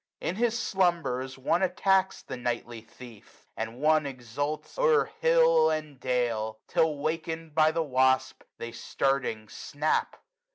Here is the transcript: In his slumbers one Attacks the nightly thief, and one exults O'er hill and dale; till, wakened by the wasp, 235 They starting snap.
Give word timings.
In 0.19 0.35
his 0.37 0.57
slumbers 0.57 1.37
one 1.37 1.61
Attacks 1.61 2.23
the 2.23 2.35
nightly 2.35 2.81
thief, 2.81 3.45
and 3.55 3.79
one 3.79 4.07
exults 4.07 4.79
O'er 4.79 5.11
hill 5.21 5.69
and 5.69 5.99
dale; 5.99 6.57
till, 6.67 6.97
wakened 6.97 7.53
by 7.53 7.69
the 7.69 7.83
wasp, 7.83 8.39
235 8.57 8.57
They 8.57 8.71
starting 8.71 9.47
snap. 9.47 10.15